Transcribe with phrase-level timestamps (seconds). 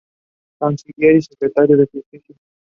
[0.59, 2.03] Monticello to Dunnellon